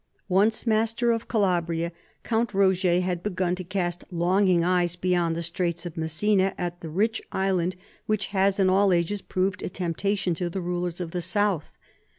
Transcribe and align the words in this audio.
Once 0.29 0.65
master 0.65 1.11
of 1.11 1.27
Calabria, 1.27 1.91
Count 2.23 2.55
Roger 2.55 3.01
had 3.01 3.21
begun 3.21 3.53
to 3.53 3.63
cast 3.63 4.03
longing 4.09 4.63
eyes 4.63 4.95
beyond 4.95 5.35
the 5.35 5.43
Straits 5.43 5.85
of 5.85 5.95
Messina 5.95 6.55
at 6.57 6.81
the 6.81 6.89
rich 6.89 7.21
island 7.31 7.75
which 8.07 8.25
has 8.33 8.57
in 8.59 8.67
all 8.67 8.91
ages 8.93 9.21
proved 9.21 9.61
a 9.61 9.69
temptation 9.69 10.33
to 10.33 10.49
the 10.49 10.59
rulers 10.59 10.99
of 11.01 11.11
the 11.11 11.21
south. 11.21 11.77